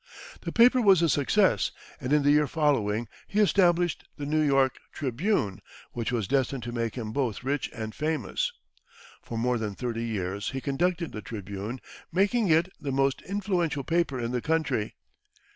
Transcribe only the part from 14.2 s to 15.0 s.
the country.